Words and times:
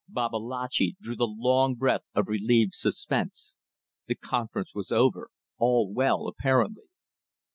Babalatchi 0.09 0.97
drew 0.99 1.15
the 1.15 1.27
long 1.27 1.75
breath 1.75 2.01
of 2.15 2.27
relieved 2.27 2.73
suspense. 2.73 3.55
The 4.07 4.15
conference 4.15 4.73
was 4.73 4.91
over. 4.91 5.29
All 5.59 5.93
well, 5.93 6.25
apparently. 6.25 6.85